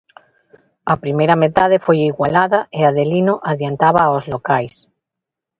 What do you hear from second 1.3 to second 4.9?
metade foi igualada, e Adelino adiantaba aos locais.